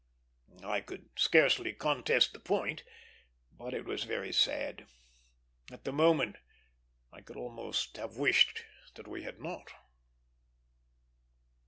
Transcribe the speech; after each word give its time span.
I 0.65 0.81
could 0.81 1.09
scarcely 1.15 1.73
contest 1.73 2.33
the 2.33 2.39
point, 2.39 2.83
but 3.51 3.75
it 3.75 3.85
was 3.85 4.03
very 4.03 4.31
sad. 4.33 4.87
At 5.71 5.83
the 5.83 5.91
moment 5.93 6.37
I 7.13 7.21
could 7.21 7.37
almost 7.37 7.97
have 7.97 8.17
wished 8.17 8.65
that 8.95 9.07
we 9.07 9.21
had 9.21 9.39
not. 9.39 9.69